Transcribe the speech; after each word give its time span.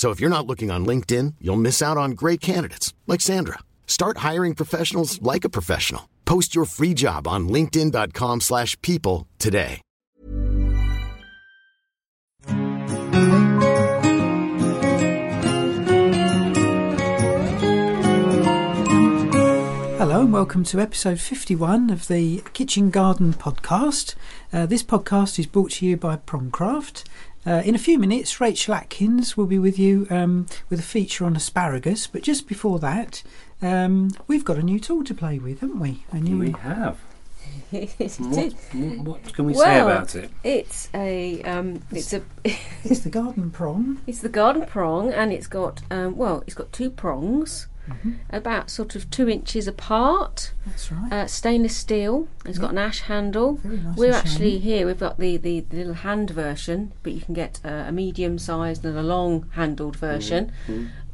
So 0.00 0.08
if 0.08 0.18
you're 0.18 0.30
not 0.30 0.46
looking 0.46 0.70
on 0.70 0.86
LinkedIn, 0.86 1.34
you'll 1.42 1.56
miss 1.56 1.82
out 1.82 1.98
on 1.98 2.12
great 2.12 2.40
candidates 2.40 2.94
like 3.06 3.20
Sandra. 3.20 3.58
Start 3.86 4.24
hiring 4.28 4.54
professionals 4.54 5.20
like 5.20 5.44
a 5.44 5.50
professional. 5.50 6.08
Post 6.24 6.54
your 6.54 6.64
free 6.64 6.94
job 6.94 7.28
on 7.28 7.50
linkedin.com/people 7.50 9.26
today. 9.38 9.82
Hello 20.00 20.22
and 20.22 20.32
welcome 20.32 20.64
to 20.64 20.80
episode 20.80 21.20
51 21.20 21.90
of 21.90 22.08
the 22.08 22.42
Kitchen 22.54 22.88
Garden 22.88 23.34
podcast. 23.34 24.14
Uh, 24.50 24.64
this 24.64 24.82
podcast 24.82 25.38
is 25.38 25.44
brought 25.44 25.72
to 25.72 25.84
you 25.84 25.98
by 25.98 26.16
Prongcroft. 26.16 27.04
Uh, 27.46 27.62
in 27.64 27.74
a 27.74 27.78
few 27.78 27.98
minutes, 27.98 28.40
Rachel 28.40 28.74
Atkins 28.74 29.36
will 29.36 29.46
be 29.46 29.58
with 29.58 29.78
you 29.78 30.06
um, 30.10 30.46
with 30.68 30.78
a 30.78 30.82
feature 30.82 31.24
on 31.24 31.36
asparagus. 31.36 32.06
But 32.06 32.22
just 32.22 32.46
before 32.46 32.78
that, 32.80 33.22
um, 33.62 34.10
we've 34.26 34.44
got 34.44 34.58
a 34.58 34.62
new 34.62 34.78
tool 34.78 35.04
to 35.04 35.14
play 35.14 35.38
with, 35.38 35.60
haven't 35.60 35.80
we? 35.80 36.04
A 36.12 36.18
new 36.18 36.38
We 36.38 36.52
have. 36.52 36.98
What, 37.70 38.52
what, 38.74 39.06
what 39.06 39.34
can 39.34 39.44
we 39.44 39.54
say 39.54 39.78
about 39.80 40.14
it? 40.16 40.30
It's 40.42 40.88
a 40.92 41.40
um, 41.42 41.82
it's 41.92 42.12
a 42.12 42.22
It's 42.84 43.00
the 43.00 43.10
garden 43.10 43.50
prong. 43.50 44.00
it's 44.08 44.20
the 44.20 44.28
garden 44.28 44.66
prong, 44.66 45.12
and 45.12 45.32
it's 45.32 45.46
got 45.46 45.80
um, 45.90 46.16
well, 46.16 46.42
it's 46.46 46.54
got 46.54 46.72
two 46.72 46.90
prongs, 46.90 47.68
Mm-hmm. 47.90 48.12
about 48.30 48.70
sort 48.70 48.94
of 48.96 49.10
two 49.10 49.28
inches 49.28 49.66
apart. 49.66 50.52
That's 50.66 50.90
right. 50.92 51.12
Uh, 51.12 51.26
stainless 51.26 51.76
steel. 51.76 52.28
It's 52.44 52.58
got 52.58 52.70
an 52.70 52.78
ash 52.78 53.00
handle. 53.00 53.54
Very 53.56 53.78
nice 53.78 53.96
We're 53.96 54.06
and 54.06 54.14
actually 54.14 54.52
shiny. 54.52 54.58
here. 54.58 54.86
We've 54.86 54.98
got 54.98 55.18
the, 55.18 55.36
the, 55.36 55.60
the 55.60 55.76
little 55.76 55.94
hand 55.94 56.30
version, 56.30 56.92
but 57.02 57.12
you 57.12 57.20
can 57.20 57.34
get 57.34 57.60
uh, 57.64 57.84
a 57.88 57.92
medium 57.92 58.38
sized 58.38 58.84
and 58.84 58.96
a 58.96 59.02
long 59.02 59.48
handled 59.52 59.96
version. 59.96 60.52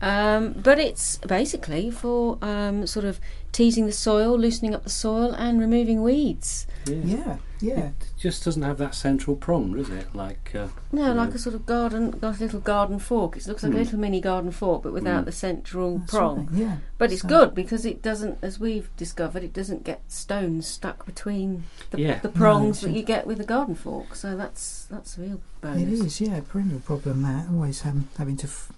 Um, 0.01 0.53
but 0.53 0.79
it's 0.79 1.17
basically 1.19 1.91
for 1.91 2.39
um, 2.43 2.87
sort 2.87 3.07
of 3.07 3.19
teasing 3.57 3.87
the 3.87 3.93
soil, 3.93 4.39
loosening 4.39 4.75
up 4.75 4.85
the 4.85 4.91
soil, 4.91 5.33
and 5.33 5.59
removing 5.59 6.03
weeds. 6.03 6.67
yeah, 6.87 7.39
yeah. 7.59 7.87
It 7.87 7.95
just 8.19 8.45
doesn't 8.45 8.61
have 8.63 8.77
that 8.77 8.95
central 8.95 9.35
prong, 9.35 9.73
does 9.73 9.89
it? 9.89 10.15
Like 10.15 10.53
uh, 10.55 10.69
No, 10.93 11.13
like 11.15 11.31
know, 11.31 11.35
a 11.37 11.39
sort 11.39 11.55
of 11.55 11.65
garden, 11.65 12.11
got 12.11 12.37
a 12.39 12.41
little 12.45 12.61
garden 12.61 12.99
fork. 12.99 13.35
It 13.39 13.47
looks 13.47 13.63
like 13.63 13.73
a 13.73 13.77
little 13.77 13.99
mini 13.99 14.21
garden 14.21 14.51
fork, 14.51 14.83
but 14.83 14.93
without 14.93 15.25
the 15.25 15.33
central 15.33 15.99
That's 15.99 16.11
prong. 16.13 16.49
right, 16.49 16.59
yeah. 16.59 16.77
But 16.99 17.13
it's 17.13 17.23
So- 17.23 17.29
good 17.29 17.55
because 17.55 17.87
it 17.87 18.03
doesn't, 18.03 18.37
as 18.43 18.61
we've 18.61 18.91
discovered, 18.99 19.43
it 19.43 19.55
doesn't 19.55 19.85
get 19.85 20.01
stones 20.13 20.67
stuck 20.67 21.07
between 21.07 21.65
the, 21.93 22.01
Yeah. 22.03 22.19
the 22.21 22.29
prongs 22.29 22.77
it's 22.77 22.81
that 22.85 22.93
you 22.93 23.03
get 23.03 23.27
with 23.27 23.41
a 23.41 23.45
garden 23.45 23.75
fork. 23.75 24.15
So 24.15 24.37
that's 24.37 24.87
that's 24.91 25.17
a 25.17 25.23
real 25.23 25.33
It 25.37 25.41
bonus. 25.63 26.01
is, 26.01 26.21
yeah, 26.21 26.41
perennial 26.47 26.81
problem 26.81 27.23
that 27.23 27.47
always 27.51 27.81
having 27.81 28.09
having 28.19 28.37
to 28.37 28.47
f- 28.47 28.71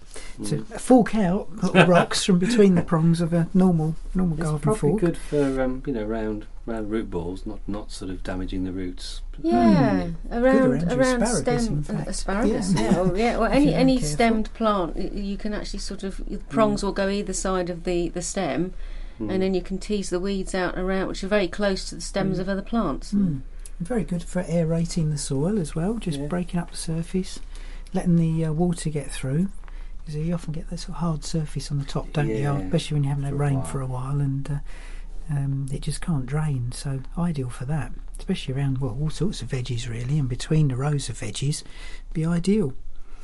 to 0.45 0.55
Mm. 0.63 0.79
fork 0.79 1.13
out 1.15 1.55
little 1.61 1.85
rocks 1.85 2.23
from 2.23 2.39
between 2.39 2.73
the 2.75 2.81
prongs 2.81 3.21
of 3.21 3.31
a 3.33 3.47
normal 3.53 3.93
normal 4.15 4.35
it's 4.37 4.43
garden 4.43 4.59
probably 4.59 4.79
fork. 4.79 5.01
good 5.01 5.17
for 5.17 5.61
um, 5.61 5.83
you 5.85 5.93
know 5.93 6.03
round 6.03 6.45
round 6.65 6.89
root 6.91 7.09
balls, 7.09 7.45
not 7.45 7.59
not 7.67 7.91
sort 7.91 8.11
of 8.11 8.23
damaging 8.23 8.63
the 8.63 8.71
roots. 8.71 9.21
Yeah, 9.41 10.09
around 10.31 10.43
around 10.45 10.89
your 10.89 10.99
around 10.99 11.23
asparagus, 11.23 11.65
stem 11.65 11.85
uh, 11.89 12.03
asparagus. 12.07 12.73
Yeah. 12.73 12.81
Yeah, 12.91 12.99
or, 12.99 13.17
yeah. 13.17 13.37
Well, 13.37 13.51
any 13.51 13.73
any 13.73 13.95
careful. 13.97 14.09
stemmed 14.15 14.53
plant, 14.53 14.97
you 15.13 15.37
can 15.37 15.53
actually 15.53 15.79
sort 15.79 16.03
of 16.03 16.17
the 16.27 16.37
prongs 16.49 16.83
will 16.83 16.91
go 16.91 17.07
either 17.09 17.33
side 17.33 17.69
of 17.69 17.83
the 17.83 18.09
the 18.09 18.21
stem, 18.21 18.73
Mm. 19.19 19.31
and 19.33 19.43
then 19.43 19.53
you 19.53 19.61
can 19.61 19.77
tease 19.79 20.09
the 20.09 20.19
weeds 20.19 20.55
out 20.55 20.77
around, 20.79 21.09
which 21.09 21.25
are 21.25 21.27
very 21.27 21.49
close 21.49 21.89
to 21.89 21.95
the 21.95 21.99
stems 22.01 22.39
of 22.39 22.47
other 22.47 22.61
plants. 22.61 23.13
Mm. 23.13 23.41
Very 23.81 24.05
good 24.05 24.23
for 24.23 24.45
aerating 24.47 25.09
the 25.09 25.17
soil 25.17 25.59
as 25.59 25.75
well, 25.75 25.95
just 25.95 26.19
Yeah. 26.19 26.27
breaking 26.27 26.57
up 26.57 26.71
the 26.71 26.77
surface, 26.77 27.39
letting 27.93 28.15
the 28.15 28.45
uh, 28.45 28.53
water 28.53 28.89
get 28.89 29.11
through. 29.11 29.49
Because 30.09 30.25
you 30.27 30.33
often 30.33 30.53
get 30.53 30.67
that 30.71 30.77
sort 30.79 30.89
of 30.89 30.95
hard 30.95 31.23
surface 31.23 31.69
on 31.71 31.77
the 31.77 31.85
top, 31.85 32.11
don't 32.13 32.29
Yeah, 32.29 32.57
you? 32.57 32.63
Especially 32.65 32.95
when 32.95 33.03
you 33.03 33.09
haven't 33.09 33.25
had 33.25 33.33
for 33.33 33.35
a 33.35 33.39
rain 33.47 33.53
while. 33.57 33.63
for 33.65 33.81
a 33.81 33.85
while, 33.85 34.19
and 34.19 34.49
uh, 34.49 35.33
um, 35.33 35.67
it 35.71 35.81
just 35.81 36.01
can't 36.01 36.25
drain. 36.25 36.71
So 36.71 37.01
ideal 37.15 37.49
for 37.51 37.65
that, 37.65 37.91
especially 38.17 38.55
around 38.55 38.79
well 38.79 38.97
all 38.99 39.11
sorts 39.11 39.43
of 39.43 39.49
veggies 39.49 39.87
really, 39.87 40.17
and 40.17 40.27
between 40.27 40.69
the 40.69 40.75
rows 40.75 41.09
of 41.09 41.19
veggies, 41.19 41.61
be 42.11 42.25
ideal. 42.25 42.73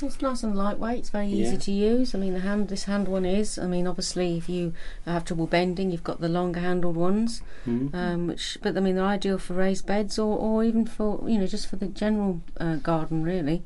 It's 0.00 0.22
nice 0.22 0.44
and 0.44 0.54
lightweight. 0.54 0.98
It's 1.00 1.10
very 1.10 1.26
easy 1.28 1.54
Yeah. 1.54 1.58
to 1.58 1.72
use. 1.72 2.14
I 2.14 2.18
mean, 2.18 2.34
the 2.34 2.40
hand 2.40 2.68
this 2.68 2.84
hand 2.84 3.08
one 3.08 3.24
is. 3.24 3.58
I 3.58 3.66
mean, 3.66 3.88
obviously, 3.88 4.36
if 4.36 4.48
you 4.48 4.72
have 5.06 5.24
trouble 5.24 5.48
bending, 5.48 5.90
you've 5.90 6.04
got 6.04 6.20
the 6.20 6.28
longer 6.28 6.60
handled 6.60 6.96
ones. 6.96 7.42
Mm. 7.66 7.92
Um, 7.94 8.26
which, 8.28 8.58
but 8.62 8.76
I 8.76 8.80
mean, 8.80 8.94
they're 8.94 9.04
ideal 9.04 9.38
for 9.38 9.54
raised 9.54 9.86
beds 9.86 10.20
or, 10.20 10.38
or 10.38 10.62
even 10.62 10.86
for 10.86 11.28
you 11.28 11.38
know 11.38 11.48
just 11.48 11.66
for 11.66 11.74
the 11.74 11.86
general 11.86 12.42
uh, 12.60 12.76
garden, 12.76 13.24
really. 13.24 13.64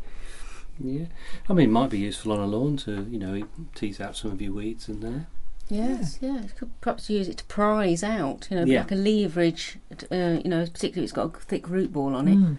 Yeah, 0.82 1.06
I 1.48 1.52
mean, 1.52 1.68
it 1.68 1.72
might 1.72 1.90
be 1.90 1.98
useful 1.98 2.32
on 2.32 2.40
a 2.40 2.46
lawn 2.46 2.76
to 2.78 3.06
you 3.10 3.18
know 3.18 3.46
tease 3.74 4.00
out 4.00 4.16
some 4.16 4.32
of 4.32 4.40
your 4.40 4.52
weeds 4.52 4.88
in 4.88 5.00
there. 5.00 5.26
Yes, 5.68 6.18
yeah. 6.20 6.42
You 6.42 6.48
could 6.56 6.80
perhaps 6.80 7.08
use 7.08 7.28
it 7.28 7.36
to 7.38 7.44
prize 7.44 8.02
out, 8.02 8.48
you 8.50 8.56
know, 8.56 8.64
Yeah. 8.64 8.80
like 8.80 8.90
a 8.90 8.96
leverage. 8.96 9.78
Uh, 10.10 10.40
you 10.42 10.50
know, 10.50 10.64
particularly 10.66 11.02
if 11.02 11.04
it's 11.04 11.12
got 11.12 11.26
a 11.36 11.38
thick 11.38 11.68
root 11.68 11.92
ball 11.92 12.14
on 12.16 12.26
it. 12.26 12.36
Mm. 12.36 12.56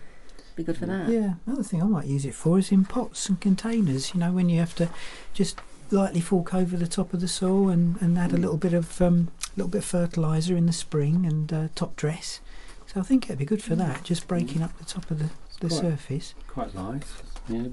Be 0.56 0.64
good 0.64 0.78
for 0.78 0.86
that. 0.86 1.10
Yeah, 1.10 1.34
another 1.46 1.64
thing 1.64 1.82
I 1.82 1.86
might 1.88 2.06
use 2.06 2.26
it 2.26 2.34
for 2.36 2.58
is 2.60 2.72
in 2.72 2.86
pots 2.86 3.28
and 3.28 3.40
containers. 3.40 4.14
You 4.14 4.20
know, 4.22 4.32
when 4.32 4.48
you 4.50 4.60
have 4.60 4.76
to 4.76 4.90
just 5.34 5.60
lightly 5.90 6.22
fork 6.22 6.54
over 6.54 6.78
the 6.78 6.88
top 6.88 7.14
of 7.14 7.20
the 7.20 7.28
soil 7.28 7.68
and, 7.70 8.02
and 8.02 8.18
add 8.18 8.32
a 8.32 8.38
little 8.38 8.56
bit 8.58 8.74
of 8.74 9.02
um, 9.02 9.30
little 9.58 9.70
bit 9.70 9.80
of 9.80 9.86
fertilizer 9.86 10.56
in 10.56 10.66
the 10.66 10.74
spring 10.74 11.26
and 11.26 11.52
uh, 11.52 11.68
top 11.76 11.96
dress. 11.98 12.40
So 12.88 13.00
I 13.02 13.04
think 13.04 13.26
it'd 13.26 13.40
be 13.40 13.46
good 13.46 13.64
for 13.64 13.76
that, 13.76 14.04
just 14.04 14.28
breaking 14.28 14.62
up 14.62 14.78
the 14.78 14.86
top 14.86 15.10
of 15.12 15.20
the, 15.20 15.30
the 15.60 15.68
Quite. 15.70 15.82
surface. 15.82 16.34
Quite 16.48 16.76
light. 16.76 17.04
Yeah, 17.50 17.64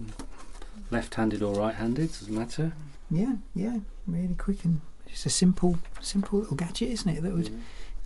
left-handed 0.91 1.43
or 1.43 1.55
right-handed 1.55 2.09
doesn't 2.09 2.35
matter. 2.35 2.73
Yeah, 3.11 3.37
yeah, 3.55 3.79
really 4.07 4.35
quick 4.35 4.65
and 4.65 4.81
just 5.07 5.27
a 5.27 5.31
simple, 5.31 5.79
simple 6.01 6.41
little 6.41 6.57
gadget, 6.57 6.91
isn't 6.91 7.09
it? 7.17 7.23
That 7.23 7.33
would, 7.35 7.51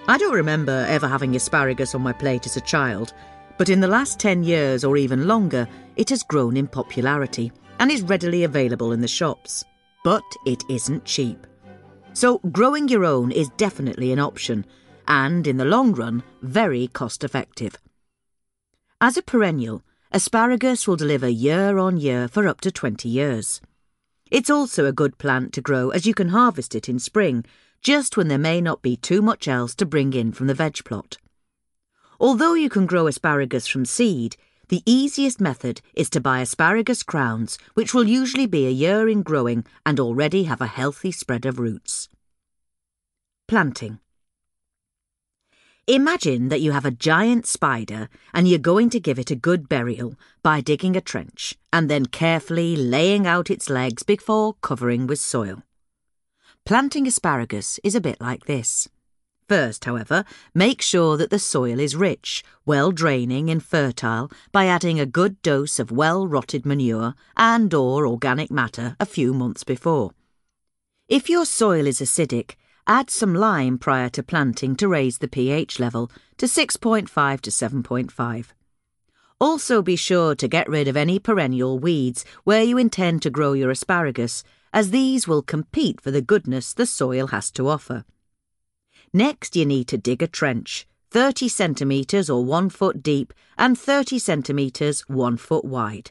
I 0.06 0.18
don't 0.18 0.34
remember 0.34 0.86
ever 0.88 1.08
having 1.08 1.34
asparagus 1.34 1.96
on 1.96 2.00
my 2.00 2.12
plate 2.12 2.46
as 2.46 2.56
a 2.56 2.60
child, 2.60 3.12
but 3.58 3.68
in 3.68 3.80
the 3.80 3.88
last 3.88 4.20
10 4.20 4.44
years 4.44 4.84
or 4.84 4.96
even 4.96 5.26
longer, 5.26 5.66
it 5.96 6.10
has 6.10 6.22
grown 6.22 6.56
in 6.56 6.68
popularity 6.68 7.50
and 7.80 7.90
is 7.90 8.02
readily 8.02 8.44
available 8.44 8.92
in 8.92 9.00
the 9.00 9.08
shops. 9.08 9.64
But 10.04 10.22
it 10.46 10.62
isn't 10.68 11.04
cheap. 11.04 11.44
So, 12.12 12.38
growing 12.52 12.88
your 12.88 13.04
own 13.04 13.32
is 13.32 13.48
definitely 13.56 14.12
an 14.12 14.20
option, 14.20 14.64
and 15.08 15.44
in 15.48 15.56
the 15.56 15.64
long 15.64 15.92
run, 15.92 16.22
very 16.40 16.86
cost 16.86 17.24
effective. 17.24 17.76
As 19.00 19.16
a 19.16 19.22
perennial, 19.22 19.82
asparagus 20.12 20.86
will 20.86 20.96
deliver 20.96 21.28
year 21.28 21.78
on 21.78 21.96
year 21.96 22.28
for 22.28 22.46
up 22.46 22.60
to 22.60 22.70
20 22.70 23.08
years. 23.08 23.60
It's 24.30 24.50
also 24.50 24.84
a 24.84 24.92
good 24.92 25.16
plant 25.18 25.52
to 25.54 25.60
grow 25.62 25.90
as 25.90 26.06
you 26.06 26.14
can 26.14 26.28
harvest 26.28 26.74
it 26.74 26.88
in 26.88 26.98
spring, 26.98 27.44
just 27.80 28.16
when 28.16 28.28
there 28.28 28.38
may 28.38 28.60
not 28.60 28.82
be 28.82 28.96
too 28.96 29.22
much 29.22 29.48
else 29.48 29.74
to 29.76 29.86
bring 29.86 30.12
in 30.12 30.32
from 30.32 30.46
the 30.46 30.54
veg 30.54 30.84
plot. 30.84 31.16
Although 32.20 32.54
you 32.54 32.68
can 32.68 32.86
grow 32.86 33.06
asparagus 33.06 33.66
from 33.66 33.84
seed, 33.84 34.36
the 34.68 34.82
easiest 34.86 35.40
method 35.40 35.80
is 35.94 36.08
to 36.10 36.20
buy 36.20 36.40
asparagus 36.40 37.02
crowns, 37.02 37.58
which 37.74 37.92
will 37.92 38.06
usually 38.06 38.46
be 38.46 38.66
a 38.66 38.70
year 38.70 39.08
in 39.08 39.22
growing 39.22 39.64
and 39.84 39.98
already 39.98 40.44
have 40.44 40.60
a 40.60 40.66
healthy 40.66 41.10
spread 41.10 41.46
of 41.46 41.58
roots. 41.58 42.08
Planting. 43.48 43.98
Imagine 45.88 46.48
that 46.48 46.60
you 46.60 46.70
have 46.70 46.84
a 46.84 46.92
giant 46.92 47.44
spider 47.44 48.08
and 48.32 48.46
you're 48.46 48.60
going 48.60 48.88
to 48.90 49.00
give 49.00 49.18
it 49.18 49.32
a 49.32 49.36
good 49.36 49.68
burial 49.68 50.14
by 50.40 50.60
digging 50.60 50.94
a 50.94 51.00
trench 51.00 51.56
and 51.72 51.90
then 51.90 52.06
carefully 52.06 52.76
laying 52.76 53.26
out 53.26 53.50
its 53.50 53.68
legs 53.68 54.04
before 54.04 54.54
covering 54.62 55.08
with 55.08 55.18
soil. 55.18 55.64
Planting 56.64 57.08
asparagus 57.08 57.80
is 57.82 57.96
a 57.96 58.00
bit 58.00 58.20
like 58.20 58.44
this. 58.44 58.88
First, 59.48 59.84
however, 59.84 60.24
make 60.54 60.80
sure 60.80 61.16
that 61.16 61.30
the 61.30 61.40
soil 61.40 61.80
is 61.80 61.96
rich, 61.96 62.44
well 62.64 62.92
draining 62.92 63.50
and 63.50 63.60
fertile 63.60 64.30
by 64.52 64.66
adding 64.66 65.00
a 65.00 65.04
good 65.04 65.42
dose 65.42 65.80
of 65.80 65.90
well-rotted 65.90 66.64
manure 66.64 67.16
and 67.36 67.74
or 67.74 68.06
organic 68.06 68.52
matter 68.52 68.94
a 69.00 69.04
few 69.04 69.34
months 69.34 69.64
before. 69.64 70.12
If 71.08 71.28
your 71.28 71.44
soil 71.44 71.88
is 71.88 72.00
acidic, 72.00 72.54
Add 72.86 73.10
some 73.10 73.32
lime 73.32 73.78
prior 73.78 74.08
to 74.10 74.24
planting 74.24 74.74
to 74.76 74.88
raise 74.88 75.18
the 75.18 75.28
pH 75.28 75.78
level 75.78 76.10
to 76.36 76.46
6.5 76.46 77.40
to 77.42 77.50
7.5. 77.50 78.46
Also 79.40 79.82
be 79.82 79.94
sure 79.94 80.34
to 80.34 80.48
get 80.48 80.68
rid 80.68 80.88
of 80.88 80.96
any 80.96 81.20
perennial 81.20 81.78
weeds 81.78 82.24
where 82.42 82.62
you 82.62 82.78
intend 82.78 83.22
to 83.22 83.30
grow 83.30 83.52
your 83.52 83.70
asparagus, 83.70 84.42
as 84.72 84.90
these 84.90 85.28
will 85.28 85.42
compete 85.42 86.00
for 86.00 86.10
the 86.10 86.20
goodness 86.20 86.74
the 86.74 86.86
soil 86.86 87.28
has 87.28 87.52
to 87.52 87.68
offer. 87.68 88.04
Next, 89.12 89.54
you 89.54 89.64
need 89.64 89.86
to 89.88 89.98
dig 89.98 90.20
a 90.20 90.26
trench, 90.26 90.88
30 91.10 91.48
centimetres 91.48 92.28
or 92.28 92.44
1 92.44 92.68
foot 92.70 93.00
deep 93.00 93.32
and 93.56 93.78
30 93.78 94.18
centimetres 94.18 95.02
1 95.08 95.36
foot 95.36 95.64
wide. 95.64 96.10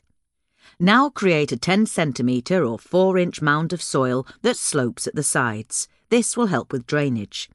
Now 0.80 1.10
create 1.10 1.52
a 1.52 1.58
10 1.58 1.86
centimetre 1.86 2.64
or 2.64 2.80
4 2.80 3.18
inch 3.18 3.42
mound 3.42 3.74
of 3.74 3.82
soil 3.82 4.26
that 4.42 4.56
slopes 4.56 5.06
at 5.06 5.16
the 5.16 5.24
sides. 5.24 5.90
This 6.12 6.36
will 6.36 6.48
help 6.48 6.74
with 6.74 6.86
drainage. 6.86 7.50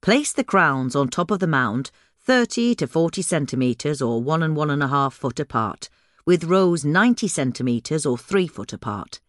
Place 0.00 0.32
the 0.32 0.42
crowns 0.42 0.96
on 0.96 1.08
top 1.08 1.30
of 1.30 1.38
the 1.38 1.46
mound 1.46 1.90
30 2.18 2.74
to 2.76 2.86
40 2.86 3.20
centimetres 3.20 4.00
or 4.00 4.22
one 4.22 4.42
and 4.42 4.56
one 4.56 4.70
and 4.70 4.82
a 4.82 4.88
half 4.88 5.12
foot 5.12 5.38
apart, 5.38 5.90
with 6.24 6.44
rows 6.44 6.82
90 6.82 7.28
centimetres 7.28 8.06
or 8.06 8.16
three 8.16 8.46
foot 8.46 8.72
apart. 8.72 9.20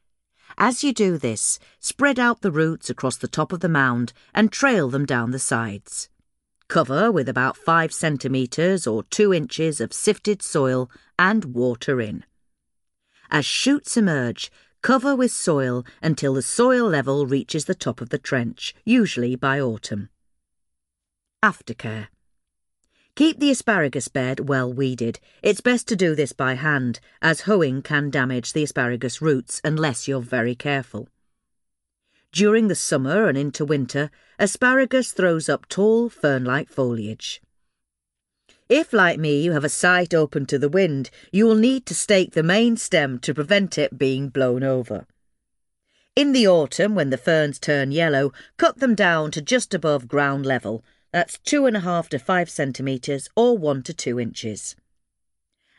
As 0.58 0.86
you 0.86 0.94
do 0.94 1.18
this, 1.18 1.60
spread 1.82 2.18
out 2.18 2.40
the 2.40 2.50
roots 2.50 2.90
across 2.90 3.18
the 3.18 3.28
top 3.28 3.52
of 3.52 3.60
the 3.60 3.68
mound 3.68 4.14
and 4.34 4.54
trail 4.54 4.90
them 4.90 5.06
down 5.06 5.32
the 5.32 5.40
sides. 5.40 6.08
Cover 6.70 7.12
with 7.12 7.28
about 7.28 7.58
5 7.58 7.92
centimetres 7.92 8.88
or 8.88 9.04
2 9.04 9.34
inches 9.34 9.82
of 9.82 9.92
sifted 9.92 10.42
soil 10.42 10.90
and 11.18 11.44
water 11.54 12.00
in. 12.00 12.24
As 13.30 13.46
shoots 13.46 13.98
emerge, 13.98 14.50
Cover 14.82 15.16
with 15.16 15.32
soil 15.32 15.86
until 16.02 16.34
the 16.34 16.42
soil 16.42 16.88
level 16.88 17.26
reaches 17.26 17.66
the 17.66 17.76
top 17.76 18.00
of 18.00 18.10
the 18.10 18.18
trench, 18.18 18.74
usually 18.86 19.36
by 19.36 19.60
autumn. 19.60 20.10
Aftercare. 21.44 22.08
Keep 23.16 23.40
the 23.40 23.52
asparagus 23.52 24.08
bed 24.08 24.48
well 24.48 24.72
weeded. 24.72 25.20
It's 25.44 25.60
best 25.60 25.88
to 25.90 25.96
do 25.98 26.16
this 26.16 26.32
by 26.32 26.54
hand, 26.54 27.02
as 27.22 27.42
hoeing 27.42 27.82
can 27.82 28.10
damage 28.10 28.54
the 28.54 28.64
asparagus 28.64 29.22
roots 29.22 29.60
unless 29.66 30.08
you're 30.08 30.22
very 30.22 30.56
careful. 30.56 31.10
During 32.32 32.70
the 32.70 32.76
summer 32.76 33.28
and 33.28 33.38
into 33.38 33.66
winter, 33.66 34.12
asparagus 34.38 35.12
throws 35.12 35.50
up 35.50 35.68
tall 35.68 36.10
fern-like 36.10 36.70
foliage. 36.70 37.42
If, 38.70 38.94
like 38.94 39.20
me, 39.20 39.42
you 39.42 39.54
have 39.54 39.64
a 39.64 39.70
site 39.70 40.14
open 40.14 40.46
to 40.46 40.60
the 40.60 40.70
wind, 40.70 41.10
you 41.32 41.46
will 41.46 41.56
need 41.56 41.88
to 41.88 41.96
stake 41.96 42.34
the 42.34 42.44
main 42.44 42.78
stem 42.78 43.18
to 43.20 43.34
prevent 43.34 43.80
it 43.80 43.98
being 43.98 44.30
blown 44.30 44.62
over. 44.64 45.08
In 46.16 46.34
the 46.34 46.48
autumn, 46.48 46.94
when 46.94 47.10
the 47.10 47.18
ferns 47.18 47.58
turn 47.58 47.92
yellow, 47.92 48.32
cut 48.58 48.78
them 48.78 48.94
down 48.94 49.32
to 49.32 49.42
just 49.42 49.74
above 49.74 50.08
ground 50.08 50.46
level. 50.46 50.84
That's 51.12 51.40
two 51.40 51.66
and 51.66 51.76
a 51.78 51.80
half 51.80 52.10
to 52.10 52.20
five 52.20 52.48
centimetres 52.48 53.28
or 53.36 53.58
one 53.58 53.82
to 53.84 53.94
two 53.94 54.20
inches. 54.20 54.76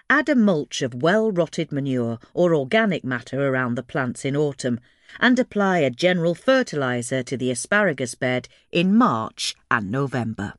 Add 0.08 0.28
a 0.28 0.34
mulch 0.34 0.82
of 0.82 0.92
well 0.92 1.30
rotted 1.30 1.70
manure 1.70 2.18
or 2.34 2.56
organic 2.56 3.04
matter 3.04 3.46
around 3.46 3.76
the 3.76 3.84
plants 3.84 4.24
in 4.24 4.34
autumn 4.34 4.80
and 5.20 5.38
apply 5.38 5.78
a 5.78 5.90
general 5.90 6.34
fertiliser 6.34 7.22
to 7.22 7.36
the 7.36 7.52
asparagus 7.52 8.16
bed 8.16 8.48
in 8.72 8.96
March 8.96 9.54
and 9.70 9.92
November. 9.92 10.54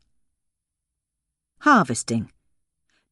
Harvesting. 1.61 2.31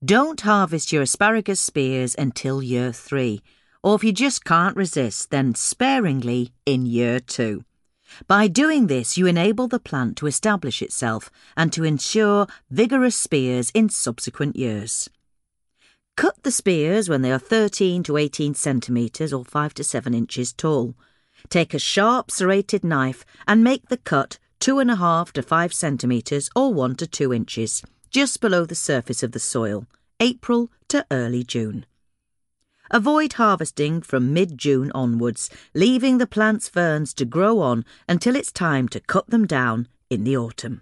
Don't 0.03 0.41
harvest 0.41 0.91
your 0.91 1.03
asparagus 1.03 1.59
spears 1.59 2.15
until 2.17 2.63
year 2.63 2.91
three, 2.91 3.43
or 3.83 3.93
if 3.93 4.03
you 4.03 4.11
just 4.11 4.43
can't 4.43 4.75
resist, 4.75 5.29
then 5.29 5.53
sparingly 5.53 6.51
in 6.65 6.87
year 6.87 7.19
two. 7.19 7.63
By 8.25 8.47
doing 8.47 8.87
this, 8.87 9.19
you 9.19 9.27
enable 9.27 9.67
the 9.67 9.77
plant 9.77 10.17
to 10.17 10.25
establish 10.25 10.81
itself 10.81 11.29
and 11.55 11.71
to 11.73 11.83
ensure 11.83 12.47
vigorous 12.71 13.15
spears 13.15 13.69
in 13.75 13.87
subsequent 13.89 14.55
years. 14.55 15.11
Cut 16.17 16.41
the 16.41 16.51
spears 16.51 17.07
when 17.07 17.21
they 17.21 17.31
are 17.31 17.37
13 17.37 18.01
to 18.01 18.17
18 18.17 18.55
centimetres 18.55 19.31
or 19.31 19.45
5 19.45 19.75
to 19.75 19.83
7 19.83 20.15
inches 20.15 20.53
tall. 20.53 20.95
Take 21.49 21.75
a 21.75 21.79
sharp 21.79 22.31
serrated 22.31 22.83
knife 22.83 23.25
and 23.47 23.63
make 23.63 23.89
the 23.89 23.97
cut 23.97 24.39
2.5 24.59 25.33
to 25.33 25.43
5 25.43 25.71
centimetres 25.71 26.49
or 26.55 26.73
1 26.73 26.95
to 26.95 27.05
2 27.05 27.31
inches 27.31 27.83
just 28.09 28.41
below 28.41 28.65
the 28.65 28.75
surface 28.75 29.23
of 29.23 29.31
the 29.31 29.39
soil, 29.39 29.85
April 30.19 30.69
to 30.89 31.05
early 31.11 31.43
June. 31.43 31.85
Avoid 32.91 33.33
harvesting 33.33 34.01
from 34.01 34.33
mid 34.33 34.57
June 34.57 34.91
onwards, 34.95 35.49
leaving 35.75 36.17
the 36.17 36.27
plant's 36.27 36.67
ferns 36.67 37.13
to 37.13 37.25
grow 37.25 37.59
on 37.59 37.85
until 38.07 38.35
it's 38.35 38.51
time 38.51 38.87
to 38.89 38.99
cut 38.99 39.29
them 39.29 39.45
down 39.45 39.87
in 40.09 40.23
the 40.23 40.35
autumn. 40.35 40.81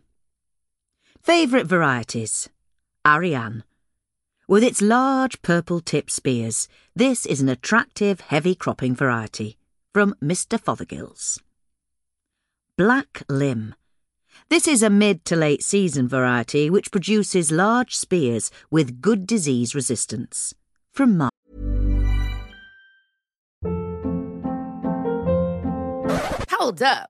Favourite 1.22 1.65
varieties 1.65 2.50
Ariane. 3.05 3.63
With 4.48 4.63
its 4.63 4.81
large 4.81 5.41
purple 5.41 5.81
tip 5.81 6.10
spears, 6.10 6.69
this 6.96 7.25
is 7.25 7.41
an 7.41 7.50
attractive 7.50 8.22
heavy 8.22 8.55
cropping 8.55 8.96
variety. 8.96 9.57
From 9.93 10.13
Mr. 10.22 10.60
Fothergill's. 10.60 11.41
Backlim. 12.77 13.74
This 14.50 14.67
is 14.67 14.82
a 14.82 14.89
mid 14.89 15.25
to 15.25 15.36
late 15.36 15.63
season 15.63 16.08
variety 16.08 16.70
which 16.70 16.91
produces 16.91 17.51
large 17.51 17.96
spears 17.96 18.50
with 18.72 19.01
good 19.01 19.27
disease 19.27 19.75
resistance. 19.75 20.53
From 20.94 21.17
Mark. 21.17 21.32
Hold 26.50 26.82
up. 26.82 27.10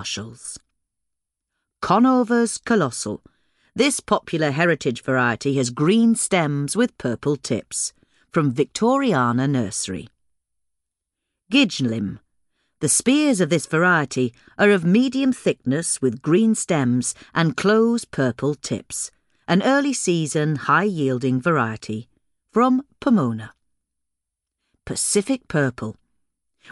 Marshalls. 0.00 0.58
Conover's 1.82 2.56
Colossal. 2.56 3.20
This 3.74 4.00
popular 4.00 4.50
heritage 4.50 5.02
variety 5.02 5.56
has 5.58 5.68
green 5.68 6.14
stems 6.14 6.74
with 6.74 6.96
purple 6.96 7.36
tips. 7.36 7.92
From 8.30 8.50
Victoriana 8.50 9.46
Nursery. 9.46 10.08
Gijnlim. 11.52 12.18
The 12.80 12.88
spears 12.88 13.42
of 13.42 13.50
this 13.50 13.66
variety 13.66 14.32
are 14.56 14.70
of 14.70 14.86
medium 14.86 15.34
thickness 15.34 16.00
with 16.00 16.22
green 16.22 16.54
stems 16.54 17.14
and 17.34 17.54
close 17.54 18.06
purple 18.06 18.54
tips. 18.54 19.10
An 19.46 19.62
early 19.62 19.92
season 19.92 20.56
high 20.56 20.84
yielding 20.84 21.42
variety. 21.42 22.08
From 22.54 22.84
Pomona. 23.00 23.52
Pacific 24.86 25.46
Purple. 25.46 25.99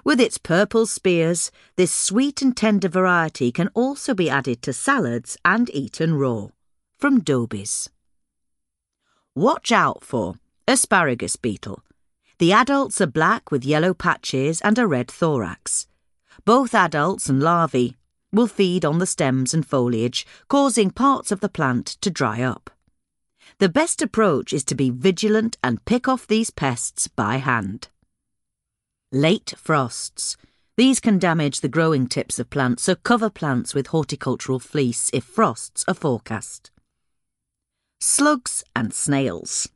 With 0.05 0.21
its 0.21 0.39
purple 0.39 0.87
spears, 0.87 1.51
this 1.77 1.93
sweet 1.93 2.43
and 2.43 2.57
tender 2.57 2.89
variety 2.89 3.51
can 3.53 3.69
also 3.75 4.15
be 4.15 4.31
added 4.31 4.63
to 4.63 4.73
salads 4.73 5.37
and 5.45 5.69
eaten 5.75 6.15
raw. 6.15 6.49
From 6.99 7.21
Dobies. 7.21 7.89
Watch 9.35 9.71
out 9.71 10.03
for 10.03 10.35
asparagus 10.67 11.37
beetle. 11.37 11.83
The 12.39 12.53
adults 12.53 13.01
are 13.01 13.07
black 13.07 13.51
with 13.51 13.65
yellow 13.65 13.95
patches 13.95 14.61
and 14.61 14.79
a 14.79 14.87
red 14.87 15.11
thorax. 15.11 15.87
Both 16.45 16.75
adults 16.75 17.29
and 17.29 17.43
larvae 17.43 17.97
will 18.33 18.47
feed 18.47 18.85
on 18.85 18.99
the 18.99 19.07
stems 19.07 19.55
and 19.55 19.67
foliage, 19.67 20.27
causing 20.49 20.91
parts 20.91 21.33
of 21.33 21.41
the 21.41 21.49
plant 21.49 21.87
to 22.01 22.11
dry 22.11 22.43
up. 22.43 22.71
The 23.59 23.69
best 23.69 24.03
approach 24.03 24.53
is 24.53 24.65
to 24.65 24.75
be 24.75 24.91
vigilant 24.91 25.57
and 25.65 25.85
pick 25.85 26.07
off 26.07 26.27
these 26.27 26.51
pests 26.51 27.09
by 27.09 27.37
hand. 27.37 27.89
Late 29.13 29.55
frosts. 29.57 30.37
These 30.77 31.01
can 31.01 31.19
damage 31.19 31.61
the 31.63 31.69
growing 31.69 32.09
tips 32.09 32.39
of 32.39 32.51
plants, 32.51 32.83
so 32.83 32.95
cover 32.95 33.31
plants 33.31 33.75
with 33.75 33.87
horticultural 33.87 34.59
fleece 34.59 35.09
if 35.15 35.25
frosts 35.25 35.83
are 35.89 35.95
forecast. 35.95 36.71
Slugs 38.01 38.63
and 38.77 38.93
snails. 38.93 39.71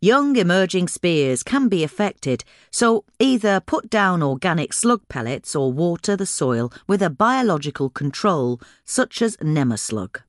Young 0.00 0.36
emerging 0.36 0.88
spears 0.88 1.42
can 1.42 1.68
be 1.68 1.84
affected, 1.84 2.44
so 2.70 3.04
either 3.20 3.60
put 3.60 3.90
down 3.90 4.22
organic 4.22 4.72
slug 4.72 5.06
pellets 5.06 5.54
or 5.54 5.70
water 5.70 6.16
the 6.16 6.24
soil 6.24 6.72
with 6.88 7.02
a 7.02 7.10
biological 7.10 7.90
control 7.90 8.58
such 8.86 9.20
as 9.20 9.36
Nemaslug. 9.36 10.22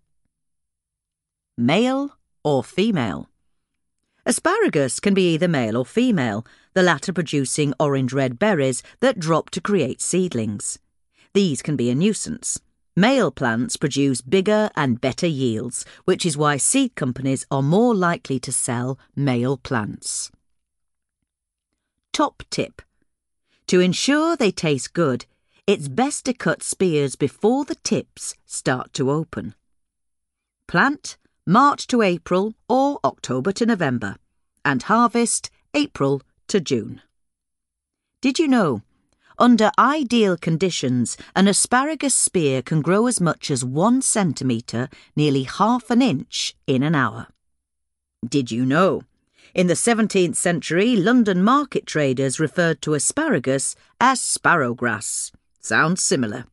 Male 1.58 2.12
or 2.44 2.62
female. 2.62 3.30
Asparagus 4.26 5.00
can 5.00 5.14
be 5.14 5.34
either 5.34 5.48
male 5.48 5.78
or 5.78 5.86
female, 5.86 6.46
the 6.74 6.84
latter 6.84 7.13
producing 7.13 7.74
orange 7.80 8.13
red 8.13 8.39
berries 8.39 8.84
that 9.00 9.20
drop 9.20 9.50
to 9.51 9.62
create 9.62 10.01
seedlings. 10.01 10.80
These 11.34 11.62
can 11.62 11.75
be 11.75 11.89
a 11.89 11.96
nuisance. 11.96 12.60
Male 12.96 13.32
plants 13.32 13.77
produce 13.77 14.22
bigger 14.22 14.70
and 14.75 15.01
better 15.01 15.25
yields, 15.25 15.84
which 16.06 16.25
is 16.25 16.38
why 16.38 16.58
seed 16.58 16.96
companies 16.96 17.46
are 17.50 17.63
more 17.63 17.96
likely 17.96 18.39
to 18.39 18.51
sell 18.51 19.00
male 19.15 19.58
plants. 19.58 20.32
Top 22.12 22.44
tip 22.51 22.82
To 23.68 23.80
ensure 23.80 24.36
they 24.36 24.51
taste 24.51 24.94
good, 24.94 25.25
it's 25.65 25.88
best 25.88 26.25
to 26.25 26.34
cut 26.34 26.62
spears 26.62 27.15
before 27.15 27.65
the 27.65 27.75
tips 27.75 28.36
start 28.46 28.94
to 28.94 29.10
open. 29.10 29.56
Plant 30.68 31.18
March 31.46 31.88
to 31.88 32.01
April 32.01 32.53
or 32.70 33.00
October 33.03 33.51
to 33.51 33.65
November, 33.65 34.15
and 34.63 34.84
harvest 34.84 35.50
April 35.74 36.22
to 36.48 36.60
June. 36.60 37.02
Did 38.22 38.40
you 38.40 38.48
know? 38.48 38.82
Under 39.40 39.72
ideal 39.80 40.38
conditions, 40.38 41.18
an 41.36 41.48
asparagus 41.48 42.14
spear 42.14 42.62
can 42.62 42.82
grow 42.82 43.08
as 43.08 43.20
much 43.20 43.50
as 43.50 43.66
one 43.66 44.02
centimetre, 44.02 44.90
nearly 45.16 45.44
half 45.44 45.90
an 45.90 46.02
inch, 46.02 46.56
in 46.68 46.84
an 46.84 46.96
hour. 46.96 47.28
Did 48.28 48.52
you 48.52 48.66
know? 48.66 49.02
In 49.54 49.68
the 49.68 49.74
17th 49.74 50.36
century, 50.36 50.96
London 50.96 51.44
market 51.44 51.86
traders 51.86 52.40
referred 52.40 52.82
to 52.84 52.94
asparagus 52.94 53.76
as 54.00 54.20
sparrowgrass. 54.20 55.32
Sounds 55.60 56.02
similar. 56.02 56.46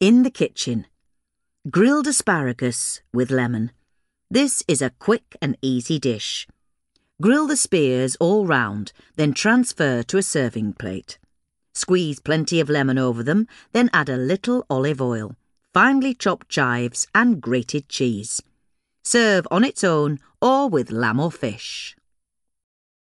In 0.00 0.22
the 0.22 0.30
kitchen. 0.30 0.86
Grilled 1.70 2.06
asparagus 2.06 3.02
with 3.12 3.30
lemon. 3.30 3.72
This 4.30 4.62
is 4.68 4.80
a 4.80 4.90
quick 4.90 5.36
and 5.42 5.56
easy 5.60 5.98
dish. 5.98 6.46
Grill 7.20 7.48
the 7.48 7.56
spears 7.56 8.16
all 8.20 8.46
round, 8.46 8.92
then 9.16 9.32
transfer 9.32 10.04
to 10.04 10.18
a 10.18 10.22
serving 10.22 10.74
plate. 10.74 11.18
Squeeze 11.74 12.20
plenty 12.20 12.60
of 12.60 12.70
lemon 12.70 12.96
over 12.96 13.24
them, 13.24 13.48
then 13.72 13.90
add 13.92 14.08
a 14.08 14.16
little 14.16 14.64
olive 14.70 15.02
oil, 15.02 15.34
finely 15.74 16.14
chopped 16.14 16.48
chives, 16.48 17.08
and 17.16 17.40
grated 17.40 17.88
cheese. 17.88 18.40
Serve 19.02 19.48
on 19.50 19.64
its 19.64 19.82
own 19.82 20.20
or 20.40 20.68
with 20.68 20.92
lamb 20.92 21.18
or 21.18 21.32
fish. 21.32 21.96